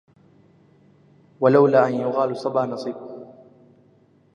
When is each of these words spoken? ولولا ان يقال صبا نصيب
ولولا 1.41 1.87
ان 1.87 1.93
يقال 1.95 2.37
صبا 2.37 2.65
نصيب 2.65 2.95